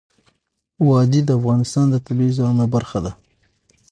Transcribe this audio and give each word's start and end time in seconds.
وادي 0.87 1.21
د 1.25 1.29
افغانستان 1.39 1.85
د 1.89 1.95
طبیعي 2.05 2.31
زیرمو 2.37 2.65
برخه 2.75 2.99
ده. 3.05 3.11